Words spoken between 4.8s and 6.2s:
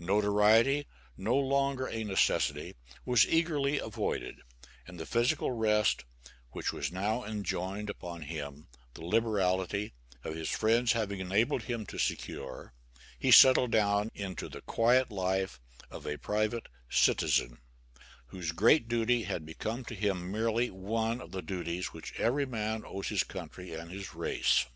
and the physical rest